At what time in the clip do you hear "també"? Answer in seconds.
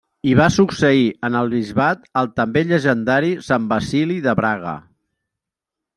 2.41-2.65